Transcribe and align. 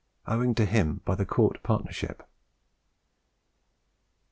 owing 0.25 0.55
to 0.55 0.65
him 0.65 0.99
by 1.05 1.13
the 1.13 1.27
Cort 1.27 1.61
partnership. 1.61 2.27